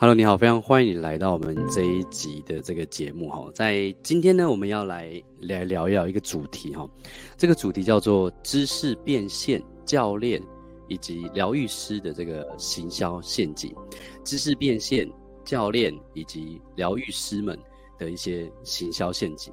[0.00, 3.50] Hello，你好，非常欢迎你来到我们这一集的这个节目哈。
[3.52, 6.88] 在今天呢，我们要来来聊一聊一个主题哈。
[7.36, 10.40] 这个主题叫做知识变现教练
[10.86, 13.74] 以及疗愈师的这个行销陷阱。
[14.22, 15.10] 知识变现
[15.44, 17.58] 教练以及疗愈师们
[17.98, 19.52] 的一些行销陷阱。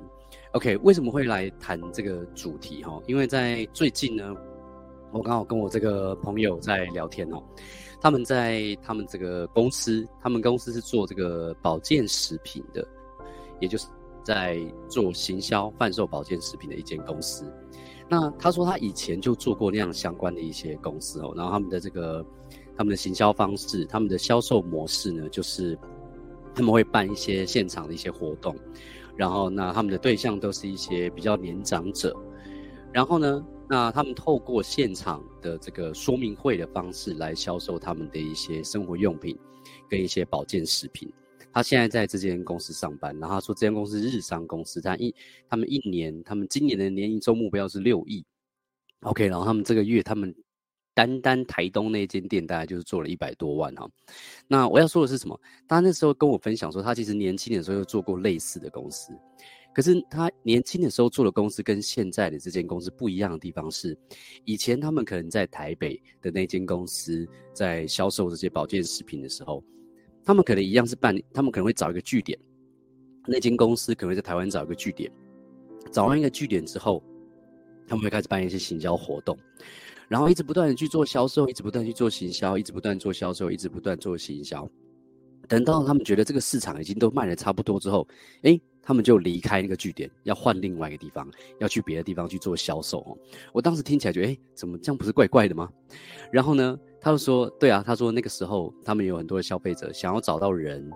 [0.52, 3.02] OK，为什么会来谈这个主题哈？
[3.08, 4.32] 因为在最近呢，
[5.12, 7.42] 我刚好跟我这个朋友在聊天哦。
[8.06, 12.88] 他们在他们这个公司，他们公司是做这个保健食品的，
[13.60, 13.88] 也就是
[14.24, 17.52] 在做行销贩售保健食品的一间公司。
[18.08, 22.24] 那他说他以前就做过那样相关的一些公司哦，然后他们的这个
[22.78, 25.76] 他们的行销方式，他们的销售模式呢，就是
[26.54, 28.56] 他们会办一些现场的一些活动，
[29.16, 32.16] 然后那他们的对象都是一些比较年长者，
[32.94, 39.38] 然后呢，那他们透过现场的这个说明会的方式来销售他们的一些生活用品
[39.90, 41.12] 跟一些保健食品。
[41.52, 45.16] 他现在在这间公司上班，然后他说这间公司日商公司，他一
[45.50, 48.26] 他们一年，他们今年的年营收目标是六亿。
[49.02, 50.36] OK，然后他们这个月他们
[50.94, 53.90] 单单台东那间店大概就是做了一百多万哈。
[54.48, 55.40] 那我要说的是什么？
[55.68, 59.14] 他那时候跟我分享说，他其实年轻的时候又做过类似的公司。
[59.76, 63.96] 可是他年轻的时候做的公司跟现在的这间公司不一样的地方是，
[64.46, 69.62] 以前他们可能在台北的那间公司在销售这些保健食品的时候，
[70.24, 72.40] 他们可能一样是办，他们可能会找一个据点，
[73.28, 75.12] 那间公司可能会在台湾找一个据点，
[75.92, 77.04] 找完一个据点之后，
[77.86, 79.38] 他们会开始办一些行销活动，
[80.08, 84.66] 然后一直不断的去做销售，一直不断去做行销，一直不断做销售，一直不断做行销，
[85.50, 88.08] 等到他们觉得这个市场已经都卖得差不多之后，
[88.44, 88.58] 诶。
[88.86, 91.28] 他们就离开那个据点，要换另外一个地方，
[91.60, 93.18] 要去别的地方去做销售哦。
[93.52, 95.68] 我当时听起来觉得，诶，怎么这样不是怪怪的吗？
[96.32, 100.88] 然后呢，他就说，对啊，他说那个时候他们有很多的消费者想要找到人，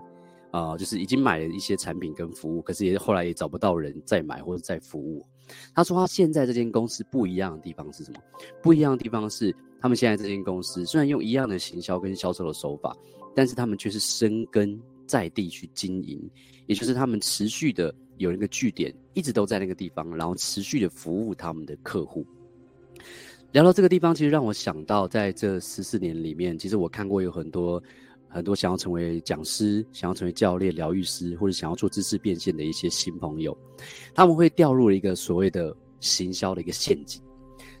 [0.52, 5.26] 啊、就是已经买了一些产品跟服务，可是也后来也找不到人再买或者再服务。
[5.74, 8.20] 他说他现在这间公司不一样的地方是什么？
[8.62, 12.96] 不一样的地方是，他们现在这间公司虽然用一样的行销跟销售的手法，
[13.34, 14.80] 但是他们却是深耕
[15.10, 16.30] 在地去经营。
[16.66, 22.24] 也就是他们持续的有一个据点，一直都在那个地方，然后持续的服务他们的客户。
[23.50, 27.82] 聊到这个地方，其实让我想到，在这十四年里面，其实我看过有很多
[28.28, 33.56] 很多想要成为讲师、想要成为教练、疗愈师，或者想要做知识变现的一些新朋友，
[34.14, 37.20] 他们会掉入了一个所谓的行销的一个陷阱。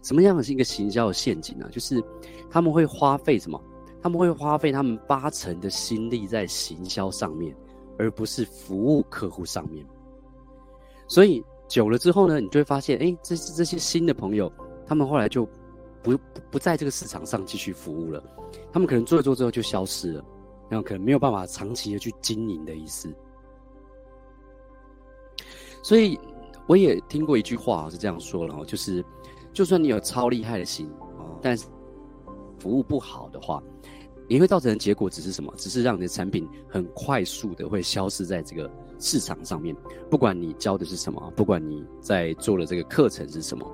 [0.02, 1.68] 什么样的是一个行销的陷阱呢？
[1.70, 2.02] 就是
[2.50, 3.62] 他们会花费什么？
[4.02, 7.56] 他们会花费他们八成的心力在行销上面。
[7.98, 9.84] 而不是服务客户上面，
[11.06, 14.50] 所以久了之后呢，你就会发现，哎，这这些新的朋友，
[14.86, 15.46] 他们后来就
[16.02, 16.18] 不
[16.50, 18.24] 不在这个市场上继续服务了，
[18.72, 20.24] 他们可能做一做之后就消失了，
[20.70, 23.14] 然后可能没有办法长期的去经营的意思。
[25.82, 26.18] 所以
[26.66, 29.04] 我也听过一句话是这样说了，就是
[29.52, 30.90] 就算你有超厉害的心，
[31.42, 31.66] 但是
[32.60, 33.60] 服务不好的话。
[34.28, 35.52] 你会造成的结果只是什么？
[35.56, 39.74] 只是让你的产品很快速的会消失在这个市场上面。
[40.08, 43.68] 不管你教的是什么，不管你在做的这个课程是什么，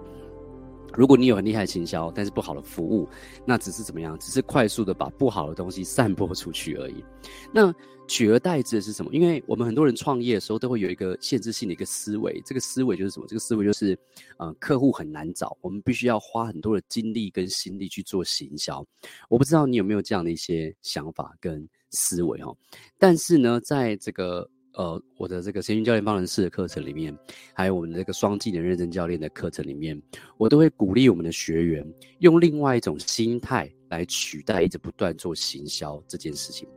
[0.96, 3.08] 如果你有很厉害的行销，但是不好的服务，
[3.44, 4.18] 那只是怎么样？
[4.18, 7.04] 只是快速的把不好的东西散播出去而已。
[7.52, 7.74] 那。
[8.08, 9.12] 取而代之的是什么？
[9.12, 13.26] 因为我们很多人创业的时候都会有一个限制性的一个思维，这个思维就是什么？
[13.26, 13.98] 这个思维就是，
[14.36, 18.86] 呃，客户很难找，我们必须要花很多的精力跟心力去做行销。
[19.28, 22.56] 我不知道你有没有这样的一些想法跟思维哦。
[22.96, 27.16] 但是呢，在这个呃我的这个神韵教练方程式的课程里面，
[27.52, 30.00] 还有我们的这个双技能认证教练的课程里面，
[30.38, 31.86] 我都会鼓励我们的学员
[32.20, 36.68] 用另外一种心态来取代一直不断做行销这件事情。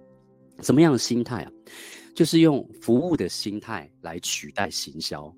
[0.62, 1.52] 什么样的心态啊？
[2.16, 5.34] 就是用服务的心态来取代行销。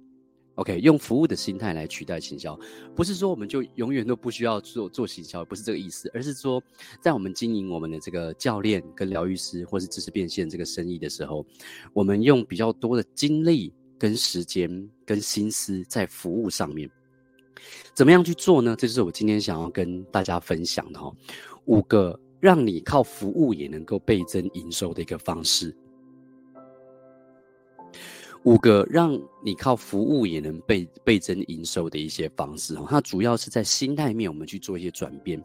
[0.55, 2.59] OK，用服务的心态来取代行销，
[2.95, 6.61] 不是说我们就永远都不需要做做行销，不是这个意思，而是说，
[7.01, 11.45] 在我们经营我们的这个教练跟疗愈师或是知识变现这个生意的时候，
[11.93, 16.89] 我们用比较多的精力跟时间跟心思在服务上面。
[17.93, 18.75] 怎么样去做呢？
[18.77, 21.11] 这就是我今天想要跟大家分享的哈，
[21.65, 22.19] 五个。
[22.41, 25.77] 让你靠服务也能够倍增营收的一个方式，
[28.43, 35.39] 五个让你靠服务也能倍倍增营收的一些方式哈，它主要是在心态面，我们去做一些转变，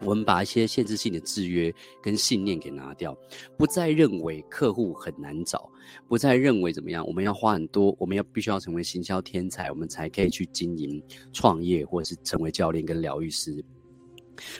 [0.00, 3.14] 我们把一些限制性的制约跟信念给拿掉，
[3.58, 5.70] 不再认为客户很难找，
[6.08, 11.02] 不再认为怎么样，我们要花很多，我们要必须要成为行销天才，我们才可以去经营
[11.34, 13.62] 创业或者是成为教练跟疗愈师。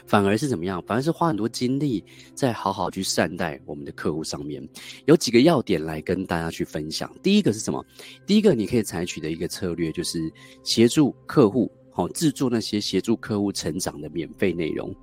[0.06, 0.82] 反而是怎么样？
[0.86, 2.04] 反而是花很多精力
[2.34, 4.66] 在好好去善待我们的客户上面。
[5.06, 7.10] 有几个要点来跟大家去分享。
[7.22, 7.84] 第一个是什么？
[8.26, 10.32] 第一个你可以采取的一个策略就是
[10.62, 14.94] 协助客户，好制作那些协助客户成长的免费内容，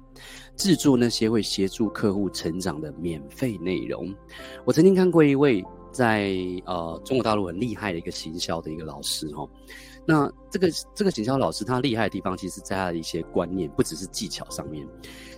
[0.56, 4.14] 制作那些会协助客户成长的免费内容。
[4.66, 6.34] 我曾经看过一位在
[6.66, 9.48] 呃中国大陆很厉害的一个行销的一个老师哈。
[10.06, 14.88] 那这个这个行销老师他厉害的地方，其实在他的一些观念，不只是技巧上面。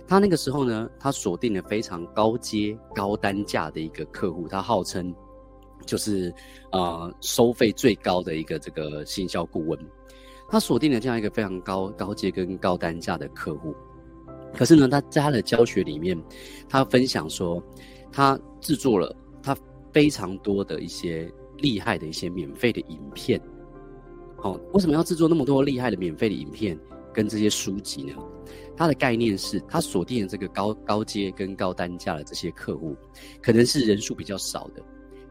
[0.06, 5.14] 他那个时候呢，他锁定了非常高阶、高单价的一个客户，他号称
[5.84, 6.32] 就是
[6.70, 9.78] 呃收费最高的一个这个行销顾问。
[10.48, 13.74] 他锁定了这样一个非常高高阶跟高单价的客户。
[14.54, 16.20] 可是呢，他在他的教学里面，
[16.68, 17.62] 他分享说，
[18.10, 19.14] 他制作了
[19.92, 23.40] 非常多的一些厉害的一些免费的影片。
[24.36, 26.78] 好，为什么要制作那么多厉害的免费的影片
[27.12, 28.14] 跟这些书籍呢？
[28.76, 32.96] 它的概念是，它锁定了这个高高阶跟高单价的这些客户，
[33.40, 34.82] 可能是人数比较少的，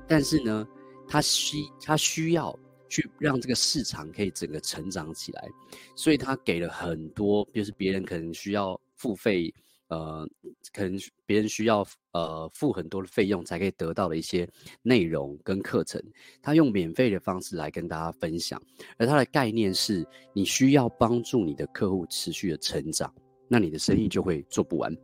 [0.08, 0.66] 但是呢，
[1.08, 5.50] 它需它需要去让这个市场可以整个成长起来，
[5.96, 9.54] 所以它给了很多，就是别人可能需要付费。
[9.92, 10.26] 呃，
[10.74, 14.48] 可能别人需要呃付很多的费用才可以得到的一些
[14.82, 16.02] 内容跟课程，
[16.42, 18.60] 他用免费的方式来跟大家分享，
[18.98, 23.14] 而他的概念是，你需要帮助你的客户持续的成长，
[23.50, 24.96] 那你的生意就会做不完。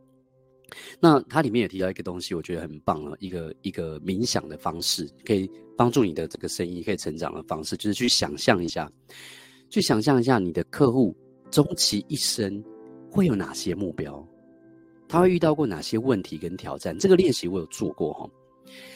[0.98, 8.90] 那它里面也提到一个东西，我觉得很棒了，一个一个冥想的方式，可以帮助你的这个生意可以成长的方式，就是去想象一下，
[9.68, 11.14] 去想象一下你的客户
[11.50, 12.64] 终其一生
[13.10, 14.26] 会有哪些目标。
[15.08, 16.96] 他会遇到过哪些问题跟挑战？
[16.98, 18.28] 这个练习我有做过哈。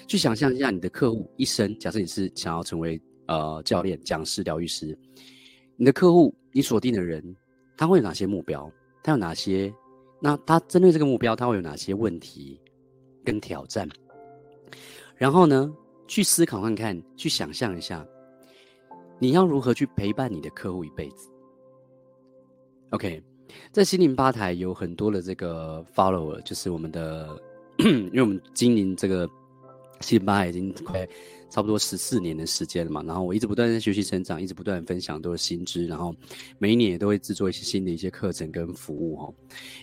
[0.06, 4.96] 去想象一下你的客户一生，假设你是想要成为呃教练、讲师、疗愈师，
[5.76, 7.34] 你的客户你锁定的人，
[7.76, 8.70] 他会有哪些目标？
[9.02, 9.72] 他有哪些？
[10.20, 12.60] 那他针对这个目标，他会有哪些问题
[13.24, 13.88] 跟挑战？
[15.16, 15.74] 然后呢，
[16.06, 18.06] 去思考看看，去想象一下，
[19.18, 21.30] 你要如何去陪伴你的客户一辈子
[22.90, 23.22] ？OK。
[23.70, 27.28] 在心灵吧台有很多的这个 follower，就是我们的，
[27.78, 29.28] 因为我们经营这个
[30.00, 31.06] 心灵吧已经快
[31.50, 36.14] 差不多十四年的时间了嘛，然后我一直不断在学习成长，一直不断分享都是新知，然后
[36.58, 39.34] 每一年也都会制作一些新的一些课程跟服务哦，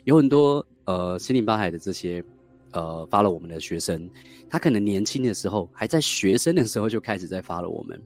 [0.04, 2.24] 有很多呃心灵吧台的这些
[2.72, 4.10] 呃 follow 我们的学生，
[4.50, 8.02] 他可能年轻的时候还在学生的时候就开始在 follow 我们。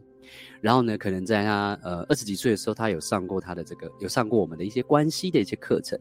[0.62, 6.00] 然后呢，可能在他呃二十几岁的时候，他有上过他的这个，有上过我们的一些关系的一些课程。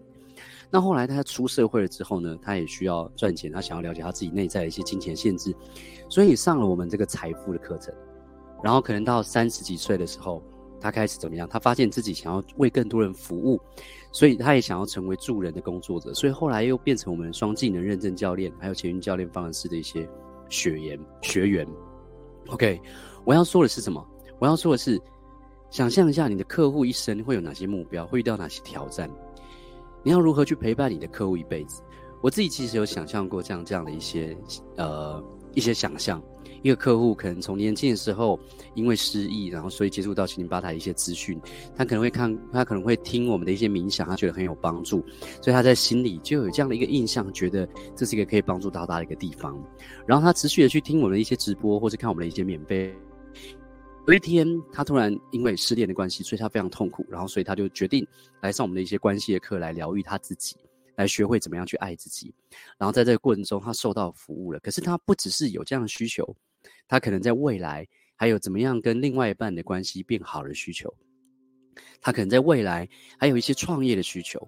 [0.70, 5.54] 那后来他出社会了之后呢，他也需要赚钱，他想要了解他自己内在的一些金钱限制，
[6.08, 7.94] 所以上了我们这个财富的课程。
[8.62, 10.42] 然后可能到三十几岁的时候，
[10.80, 11.46] 他开始怎么样？
[11.48, 13.60] 他发现自己想要为更多人服务，
[14.12, 16.14] 所以他也想要成为助人的工作者。
[16.14, 20.08] 所以后来又变成我们双技能认证教练，还有前运教练方程式的一些
[20.48, 21.68] 学员学员。
[22.48, 22.80] OK，
[23.24, 24.04] 我要说的是什么？
[24.42, 25.00] 我要说的是，
[25.70, 29.08] 想象一下你的客户一生会有哪些目标，会遇到哪些挑战，
[30.02, 31.80] 你要如何去陪伴你的客户一辈子？
[32.20, 34.36] 我自己其实有想象过这样这样的一些
[34.76, 35.22] 呃
[35.54, 36.20] 一些想象。
[36.60, 38.36] 一个客户可能从年轻的时候
[38.74, 41.40] 因为失忆，然后所以接触到心灵吧台的一些资讯，
[41.76, 45.04] 他可能会看，他可能会听我们的一些冥想，他觉得很有帮助，
[45.40, 49.56] 所以他在心里就有这样的一个印象，觉得这是一个可以帮助到他的一个地方。
[50.04, 52.92] 然后他持续的去听我们的一些直播，或者看我们的一些免费。
[54.08, 58.04] 有一天，他突然因为失恋的关系，所以他非常痛苦，然后所以他就决定
[58.40, 60.56] 来上我们的一些关系的课，来疗愈他自己，
[60.96, 62.34] 来学会怎么样去爱自己。
[62.76, 64.58] 然后在这个过程中，他受到服务了。
[64.58, 66.36] 可是他不只是有这样的需求，
[66.88, 70.92] 他可能在未来还有怎么样跟另外一半的关系变好的需求。
[72.00, 74.46] 他可能在未来还有一些创业的需求。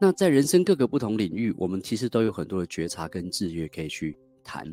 [0.00, 4.64] 那在人生各个不同领域，我们其实都有很多的觉察跟制约可以去谈。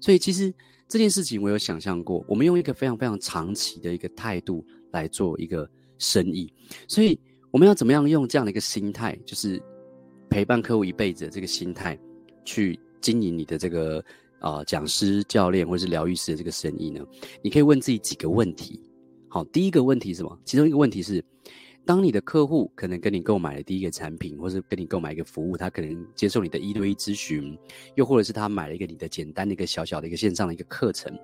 [0.00, 0.52] 所以其实。
[0.88, 5.68] 这件事情我有想象过，我们用一个非常非常长期的一个态度来做一个
[5.98, 6.48] 生意，
[6.86, 7.18] 所以
[7.50, 9.60] 我们要怎么样用这样的一个心态，就是
[10.30, 11.98] 陪伴客户一辈子的这个心态，
[12.44, 13.98] 去经营你的这个
[14.38, 17.04] 啊、呃、讲师、教练或者是疗愈师的这个生意呢？
[17.42, 18.80] 你可以问自己几个问题。
[19.26, 20.38] 好，第一个问题是什么？
[20.44, 21.20] 其中一个问题是。
[21.86, 27.56] 当你的客户可能跟你购买了第一个产品，或是跟你购买一个服务，他可能接受你的一对一咨询，
[27.94, 31.16] 又或者是他买了一个你的简单的一个小小的一个线上的一个课程，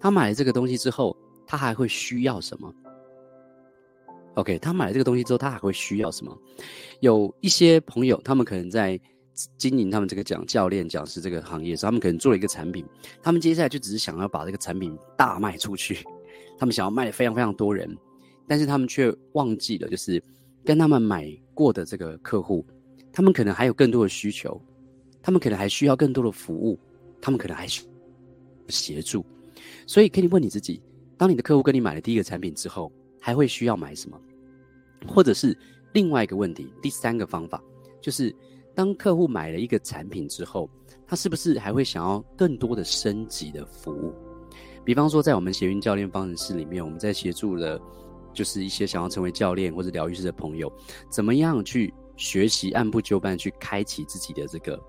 [0.00, 1.14] 他买了这个东西之后，
[1.46, 2.74] 他还会需要什么
[4.36, 6.34] ？OK，他买了这个东西之后，他还会需要什么？
[7.00, 8.98] 有一些朋友，他们可能在
[9.58, 12.82] 经营他们这个讲教练讲师这个行业时，他们可能做了一个产品，
[13.22, 15.98] 他们接下来就只是想要把这个产品大卖出去，
[16.58, 17.94] 他们想要卖得非常非常多人。
[18.48, 20.20] 但是他们却忘记了，就是
[20.64, 22.66] 跟他们买过的这个客户，
[23.12, 24.60] 他们可能还有更多的需求，
[25.22, 26.78] 他们可能还需要更多的服务，
[27.20, 27.84] 他们可能还需
[28.68, 29.24] 协助。
[29.86, 30.80] 所以可以问你自己：
[31.16, 32.90] 当你的客户跟你买了第一个产品之后，
[33.20, 34.18] 还会需要买什么？
[35.06, 35.56] 或者是
[35.92, 37.62] 另外一个问题，第三个方法
[38.00, 38.34] 就是，
[38.74, 40.70] 当客户买了一个产品之后，
[41.06, 44.14] 他是不是还会想要更多的升级的服务？
[44.84, 47.80] 比方说，在我们协运教练方程式里面，我们在协助了，
[48.32, 50.72] 就是一些想要成为教练或者疗愈师的朋友，
[51.10, 54.80] 怎么样去学习按部就班去开启自己的这个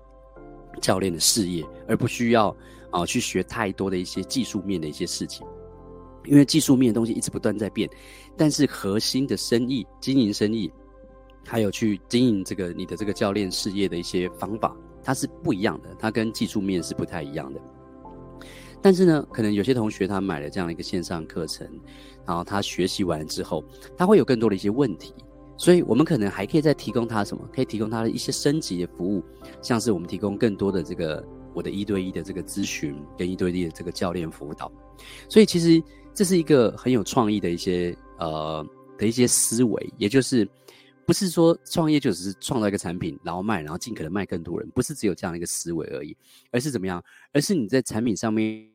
[0.80, 2.54] 教练的事业，而不需要
[2.90, 5.46] 啊、去学太多的一些技术面的一些事情。
[6.26, 7.88] 因为技术面的东西一直不断在变，
[8.36, 10.70] 但是核心的生意、经营生意，
[11.46, 17.60] 还有去经营这个你的这个教练事业的一些方法，它是不一样的，它跟技术面是不太一样的。
[18.82, 21.68] 但是呢，可能有些同学他买了这样一个线上课程，
[22.26, 23.64] 然后他学习完之后，
[23.96, 25.14] 他会有更多的一些问题，
[25.56, 27.48] 所以我们可能还可以再提供他什么？
[27.52, 29.22] 可以提供他的一些升级的服务，
[29.62, 34.70] 像是我们提供更多的这个我的一对一的这个咨询跟一对一的这个教练辅导，
[35.28, 35.82] 所以其实。
[36.12, 38.66] 这是一个很有创意的一些呃
[38.98, 40.46] 的一些思维，也就是
[41.10, 46.16] 不是说创业就只是创造一个产品，然后卖，然后尽可能卖更多人，不是只有这样的一个思维而已，
[46.52, 47.02] 而是怎么样？
[47.32, 48.70] 而是你在产品上面，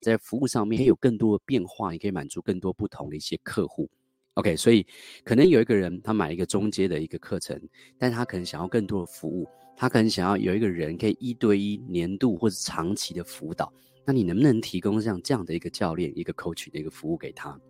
[0.00, 3.86] 在服务上面可以有更多的变化，你可以满足更多不同的一些客户。
[4.32, 4.86] OK，所以
[5.24, 7.60] 可能有一个人他买一个中阶的一个课程，
[7.98, 13.70] 但是他可能想要更多的服务，他可能想要有一个人可以一对一、年度或者长期的辅导。
[14.06, 17.60] 那你能不能提供像这样的一个教练、一个 coach 的一个服务给他？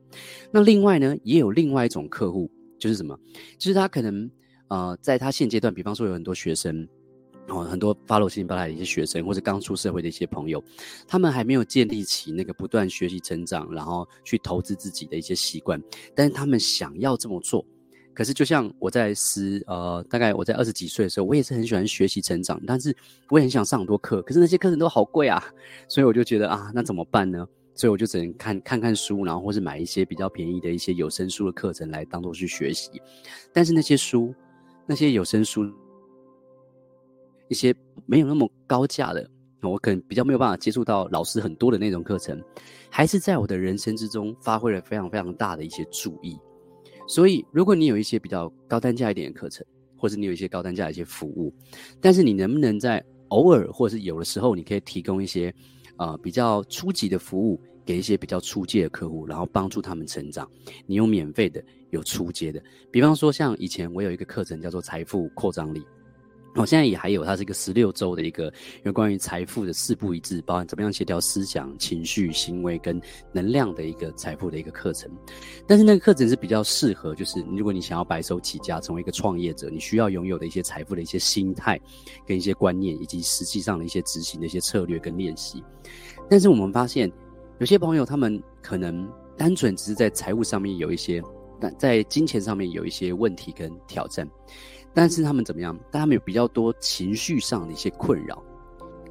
[0.52, 2.48] 那另外呢，也有另外一种客户，
[2.84, 3.18] 就是什么？
[3.56, 4.30] 就是他可能
[4.68, 6.86] 呃，在他现阶段，比方说有很多学生，
[7.48, 10.62] 哦，很多 follow 新巴来的一些学生，或者刚出社会的一些朋友，
[11.08, 15.82] 他们还没有建立起那个不断学习成长，然后去投资自己的一些习惯，
[16.14, 17.64] 但是他们想要这么做。
[18.12, 22.94] 可是，就像我在十呃，大概我在二十几岁的时候，我也是很喜欢学习成长，但是
[23.30, 25.42] 我也很想上很多课，可是那些课程都好贵啊，
[25.88, 27.46] 所以我就觉得啊，那怎么办呢？
[27.74, 32.90] 所以我就只能看看看书，然后或是买一些比较便宜的一些有声书的课程来当做去学习。
[33.52, 34.34] 但是那些书，
[34.86, 35.70] 那些有声书，
[37.48, 37.74] 一些
[38.06, 39.28] 没有那么高价的，
[39.60, 42.40] 我可能比较没有办法接触到老师很多的那种课程，
[42.90, 46.38] 还是在我的人生之中发挥了非常非常大的一些注意。
[47.08, 49.66] 所以，如果你有一些比较高单价一点的课程，
[49.96, 51.52] 或者你有一些高单价的一些服务，
[52.00, 55.52] 但是你能不能在偶尔或者是有的时候，你可以提供一些
[55.96, 60.48] 呃比较初级的服务给一些比较初阶的客户，然后帮助他们成长。
[60.86, 62.62] 你有免费的，有初阶的，
[62.92, 65.84] 比方说像以前我有一个课程叫做财富扩张力。
[66.56, 68.52] 我现在也还有，它是一个十六周的一个
[68.84, 73.00] 有关于财富的四步一致，包含怎么样协调思想、情绪、行为跟
[73.32, 75.10] 能量的一个财富的一个课程。
[75.66, 81.80] 但是那个课程是比较适合，就是如果你想要白手起家，成为一个创业者，你需要拥有的一些财富的一些心态
[82.26, 85.62] 跟一些观念，以及实际上的一些执行的一些策略跟练习。
[86.30, 87.10] 但是我们发现，
[87.58, 91.20] 有些朋友他们可能单纯只是在财务上面有一些，
[91.78, 94.28] 在金钱上面有一些问题跟挑战。
[94.92, 95.76] 但是他们怎么样？
[95.90, 98.40] 但他们有比较多情绪上的一些困扰，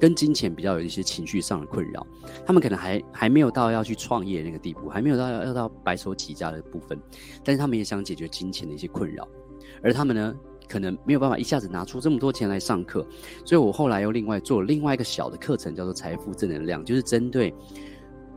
[0.00, 2.06] 跟金钱比较有一些情绪上的困扰。
[2.46, 6.98] 他们可能还还没有到要去创业那个地步，还没有到要要到白手起家的部分。
[7.44, 9.28] 但是他们也想解决金钱的一些困扰，
[9.82, 10.34] 而他们呢，
[10.66, 13.06] 可能没有办法一下子拿出这么多钱来上课。
[13.44, 17.54] 所以我后来又另外做了另外一个小的课程，叫做财富正能量，就是针对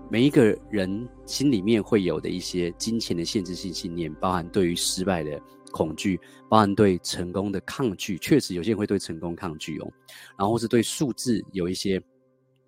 [0.10, 5.42] 每一个人心里面会有的一些金钱的限制性信念，包含对于失败的。
[5.70, 6.18] 恐惧，
[6.50, 9.92] 包含对成功的抗拒，确实有些人会对成功抗拒哦，
[10.40, 12.02] 然后是对数字有一些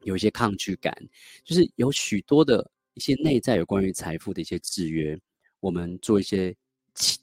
[0.04, 0.94] 有一些抗拒感，
[1.46, 5.18] 就是有许多的一些内在有关于财富的一些制约，
[5.62, 6.54] 我们做一些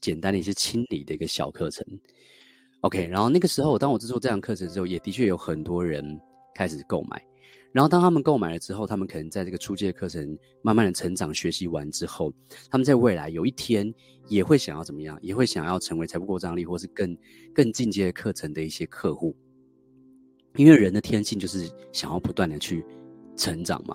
[0.00, 1.86] 简单的一些清理的一个小课程。
[2.80, 6.18] OK，然后那个时候，当我制作这样课程之后，也的确有很多人
[6.54, 7.22] 开始购买。
[7.76, 10.26] 然后当他们购买了之后，他们可能在这个初阶课程
[10.62, 12.32] 慢慢的成长学习完之后，
[12.70, 13.94] 他们在未来有一天
[14.28, 15.18] 也会想要怎么样？
[15.20, 17.14] 也会想要成为财富扩张力或是更
[17.54, 19.36] 更进阶的课程的一些客户。
[20.54, 22.82] 因为人的天性就是想要不断的去
[23.36, 23.94] 成长嘛，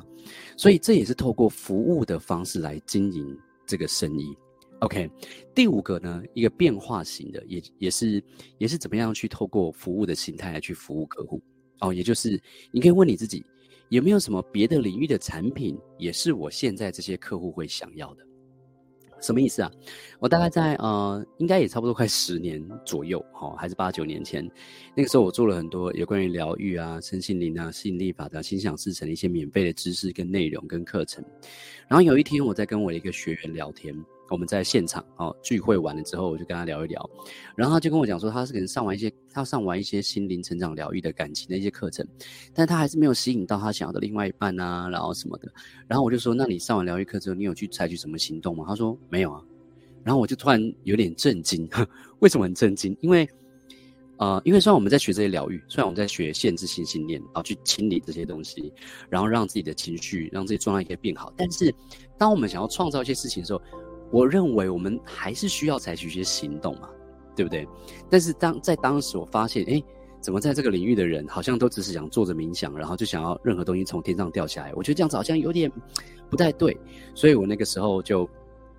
[0.55, 3.35] 所以这也是透过服务的方式来经营
[3.65, 4.37] 这个生意。
[4.81, 5.09] OK，
[5.55, 8.23] 第五个呢，一个变化型的，也也是
[8.59, 11.41] 也是怎么样去透过服务的形态来去服务客户
[11.79, 12.39] 哦，也就是
[12.71, 13.43] 你可以问你自己。
[13.91, 18.23] 有没有什么别的领域的产品，也是我现在这些客户会想要的？
[19.19, 19.69] 什么意思啊？
[20.17, 24.49] 我大概在呃，应该也差不多快十年左右，哈，还是八九年前，
[24.95, 31.21] 那个时候我做了很多有关于疗愈啊、身心灵啊、吸引力法则、心想事成的一些免费的知识跟内容跟课程。
[31.89, 33.93] 然后有一天我在跟我的一个学员聊天，
[34.31, 37.09] 我们在现场哦聚会完了之后，我就跟他聊一聊，
[37.55, 42.07] 然后他就跟我讲说，他是可能上完一些，他上完一些心灵成长疗愈的感情的一些课程，
[42.53, 45.51] 但他还是没有吸引到他想要的另外一半啊，然后什么的。
[45.87, 48.65] 然后我就说，那你上完疗愈课之后，你有去采取什么行动吗？
[48.67, 49.41] 他说没有啊。
[50.03, 51.69] 然后我就突然有点震惊，
[52.21, 52.97] 为什么很震惊？
[53.01, 53.29] 因为，
[54.17, 58.73] 呃，因为虽然我们在学这些疗愈，虽然我们在学限制性信念啊，去清理这些东西，
[59.09, 61.71] 然后让自己的情绪，让自己状态可以变好，但是
[62.17, 63.61] 当我们想要创造一些事情的时候，
[64.11, 66.89] 我认为我们还是需要采取一些行动嘛，
[67.35, 67.67] 对不对？
[68.09, 69.81] 但是当在当时我发现，哎，
[70.19, 75.71] 怎么在这个领域的人好像都只是想坐着冥想，然后就想要任何东西从天上掉下来，我觉得这样子好像有点
[76.29, 76.77] 不太对，
[77.15, 78.29] 所以我那个时候就。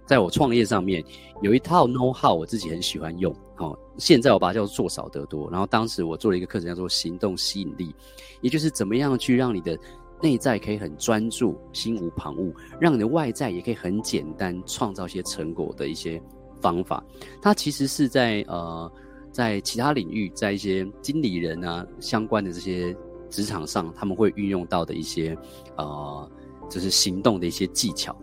[0.04, 1.02] 在我创业上面
[1.42, 3.32] 有一套 know how，我自己很喜欢用。
[3.58, 5.48] 哦，现在我把它叫做做少得多。
[5.48, 7.94] 然后当时我做了一个课程，叫做行动吸引力，
[8.40, 9.78] 也就是怎么样去让你的
[10.22, 16.22] 内在可以很专注，心无旁骛，让你的外在也可以很简单创造一些成果的一些
[16.60, 17.04] 方法。
[17.40, 18.90] 它其实是在呃，
[19.32, 22.96] 在其他领域，在一些经理人啊相关的这些
[23.30, 25.36] 职场上，他们会运用到的一些
[25.76, 26.30] 呃，
[26.70, 28.16] 就是行动的一些技巧。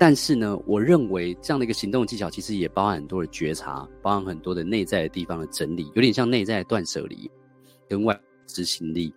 [0.00, 7.28] 但是呢，我认为这样的一个行动技巧，其实也包含很多的觉察，包含很多的内在的地方的整理，有点像内在断舍离
[7.88, 9.12] 跟外执行力。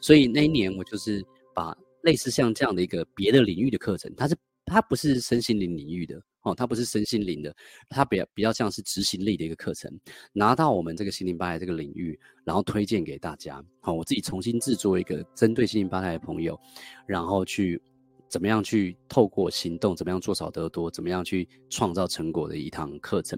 [0.00, 7.54] 所以那一年，我就是把类似像这样的一个别的领域的课程，它是它不是身心灵领域的哦，它不是身心灵的，
[7.88, 9.90] 它比较比较像是执行力的一个课程，
[10.32, 13.62] 拿到我们这个心灵吧台这个领域，然后推荐给大家。
[13.80, 16.58] 好，我自己重新制作一个针对心灵吧台的朋友，
[17.06, 17.80] 然后去。
[18.28, 23.36] 怎么样去透过行动，怎么样做少得多，怎么样去创造成果的一堂课程。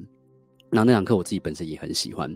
[0.70, 2.30] 那那堂课我自己本身也很喜欢。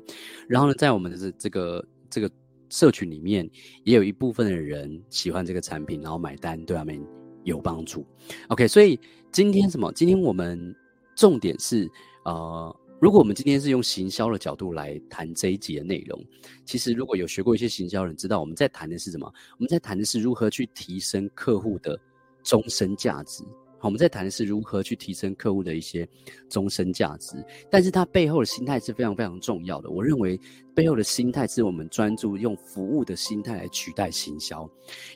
[0.49, 2.31] 然后呢，在我们的这这个这个
[2.69, 3.49] 社群里面，
[3.85, 7.01] 也有一部分的人喜欢这个产品，然后买单，对他们
[7.45, 8.07] 有帮助。
[8.49, 8.99] OK，所以
[9.31, 9.93] 今天什么？
[9.93, 10.75] 今天我们
[11.15, 11.91] 重点是
[12.25, 16.25] 呃，如果我们今天是用行销的角度来谈这一集的内容，
[16.65, 19.27] 其实如果有学过一些行销人知道，我们在谈的是什么？
[19.53, 21.99] 我们在谈的是如何去提升客户的。
[22.47, 23.43] 终身价值，
[23.87, 26.07] 我们在谈的是如何去提升客户的一些
[26.49, 27.37] 终身价值，
[27.71, 29.89] 但是它背后的心态是非常非常重要的。
[29.89, 30.39] 我认为
[30.75, 34.69] 背后的心态是我们专注用服务的心态来取代行销。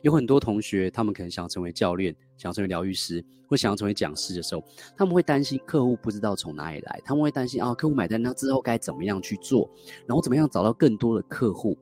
[0.02, 4.64] 有很多同学，他们可能想要成为教练，想要成为疗愈师，或想要成为讲师的时候，
[4.96, 9.68] 他们会担心客户不知道从哪里来，他们会担心啊，客户买单，那之后该怎么样去做，
[10.06, 11.76] 然后怎么样找到更多的客户。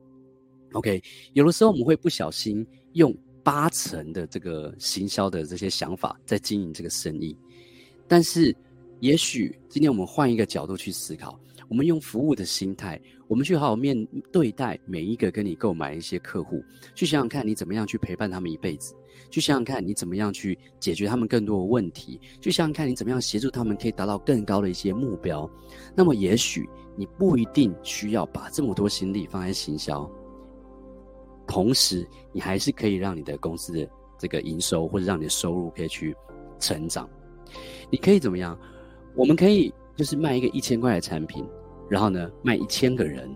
[0.73, 1.01] OK，
[1.33, 3.15] 有的时候我们会不小心用。
[3.43, 7.35] 八成的这个行销的这些想法在经营这个生意，
[8.07, 8.55] 但是
[8.99, 18.93] 也许今天我们换一个角度去思考，我们用服务的心态，我们去好好面对待每一个跟你购买一些客户，去想想看你怎么样去陪伴他们一辈子，
[19.31, 25.49] 去想想看你怎么样去解决他们更多的问题，去想想看你怎么样协助他们可以达到更高的一些目标。
[25.95, 30.09] 那么也许你不一定需要把这么多心力放在行销。
[31.49, 36.15] 同时，你还是可以让你的公司的这个营收，或者让你的收入可以去
[36.59, 37.09] 成长。
[37.89, 38.55] 你可以怎么样？
[39.15, 41.43] 我们可以就是卖一个一千块的产品，
[41.89, 43.27] 然后呢卖一千个人，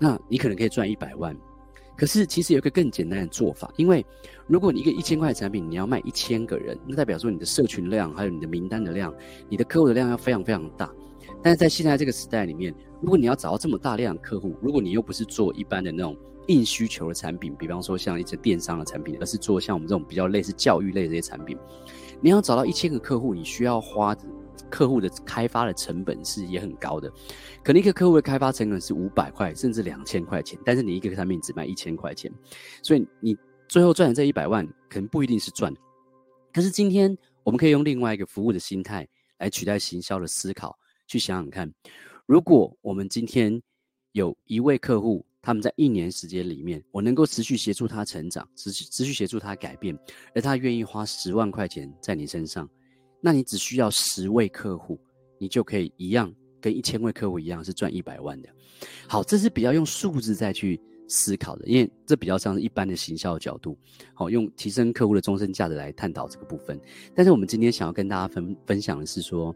[0.00, 1.34] 那你可能可以赚一百万。
[1.96, 4.04] 可是其实有一个更简单的做法，因为
[4.48, 9.14] 如果你一个一千块的产品，你要卖一千个人，那代表说你的社群量，还有你的名单的量，
[9.48, 10.90] 你的客户的量要非常非常大。
[11.44, 16.16] 但是在现在这个时代里面，如果你要找到这么大量的客户，如果你又不是做一般的那种。
[16.48, 21.56] 硬需求的产品，比方说像一些电商的产品，而是做像我们这种比较类似教育类的这些产品。
[22.20, 24.14] 你要找到一千个客户，你需要花
[24.68, 27.10] 客户的开发的成本是也很高的，
[27.62, 32.30] 可能一个客户的开发成本是五百块甚至两千块钱，但是你一个产品只卖一千块钱，
[32.82, 33.34] 所以你
[33.66, 35.72] 最后赚的这一百万可能不一定是赚。
[36.52, 41.72] 可是今天我们可以用另外一个服务的心态来取代行销的思考，去想想看，
[42.26, 43.60] 如果我们今天
[44.12, 45.24] 有一位客户。
[45.46, 49.94] 他们在一年时间里面，我能够持续协助他成长，持续持续协助他改变，
[50.34, 52.66] 而他愿意花十万块钱在你身上，
[53.20, 54.98] 那你只需要十位客户，
[55.38, 58.48] 你就可以一样跟一千位客户一样是赚一百万的。
[59.06, 63.76] 好，这是比较用数字再去思考的，因为这比较像是一般的行销角度，
[64.14, 66.80] 好，用提升客户的终身价值来探讨这个部分。
[67.14, 69.54] 但是我们今天想要跟大家分分享的是说，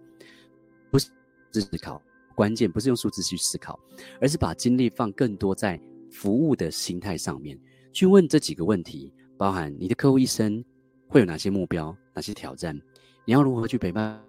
[0.91, 1.09] 不是
[1.53, 2.01] 思考。
[2.35, 3.79] 关键不是用数字去思考，
[4.21, 5.81] 而是把精力放更多在
[6.11, 7.59] 服务的心态上面，
[7.93, 10.65] 去问这几个问题，包含你的客户一生
[11.09, 12.81] 会有哪些目标、哪些挑战，
[13.25, 14.23] 你要如何去陪伴？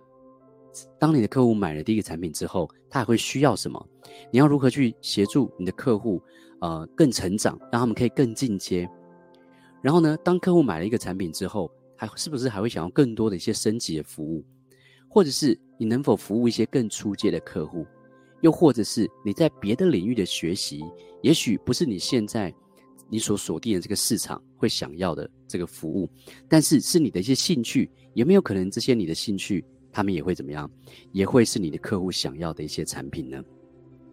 [0.97, 3.87] 当你的客户买了第一个产品之后，他还会需要什么？
[4.31, 6.19] 你要如何去协助你的客户，
[6.61, 8.89] 呃，更成长，让他们可以更进阶？
[9.81, 14.43] 然后呢，当客户买了一个产品之后，还是不是还会想要更多的一些升级的服务？
[15.09, 17.85] 或者是你能否服务一些更初阶的客户，
[18.41, 20.83] 又或者是你在别的领域的学习，
[21.23, 22.53] 也许不是你现在
[23.09, 26.07] 你所锁定的这个市场会想要的这个服务，
[26.47, 30.69] 但是是你的一些兴趣，有没有可能这些你的兴趣，他们也会怎么样，
[31.11, 33.43] 也会是你的客户想要的一些产品呢？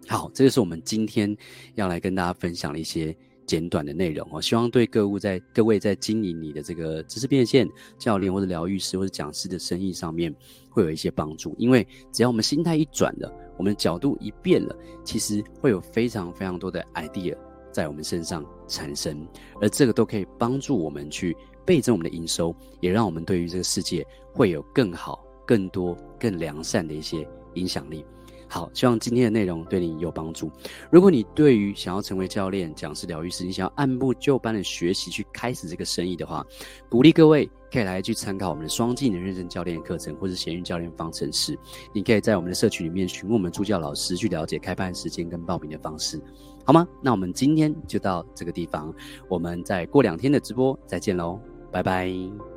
[0.09, 1.37] 好，这就是我们今天
[1.74, 3.16] 要来跟大家分享的一些。
[3.46, 10.35] 简短的内容哦，希望对各位在各位在经营你的这个知识变现教练或者疗愈师或者讲师的生意上面
[10.68, 11.54] 会有一些帮助。
[11.56, 17.37] 因为只要我们心态一转了，我们角度一变了，其实会有非常非常多的 idea
[17.70, 19.26] 在我们身上产生，
[19.61, 28.04] 而这个都可以帮助我们去倍增我们的营收，也让我们对于这个世界会有更好、更多、更良善的一些影响力。
[28.48, 30.50] 好，希望今天的内容对你有帮助。
[30.90, 36.46] 如果你对于想要成为教练、讲师、疗愈师，你想要按部就班的学习去开始这个生意的话，
[36.88, 41.59] 鼓励各位可以来去参考我们的双技能认证教练课程，或是闲鱼教练方程式。
[41.92, 46.22] 你可以在我们的社群里面询问我们助教老师，去了解开办时间跟报名的方式，
[46.64, 46.87] 好吗？
[47.02, 48.94] 那我们今天就到这个地方，
[49.28, 51.40] 我们再过两天的直播再见喽，
[51.72, 52.09] 拜拜。